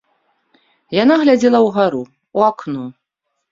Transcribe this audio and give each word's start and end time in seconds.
Яна 1.01 1.19
глядзела 1.25 1.61
ўгару, 1.67 2.03
у 2.41 2.49
акно. 2.51 2.91